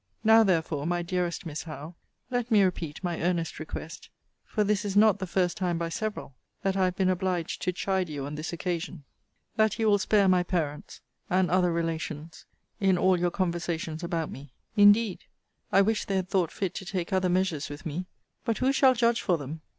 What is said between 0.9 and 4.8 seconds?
dearest Miss Howe, let me repeat my earnest request (for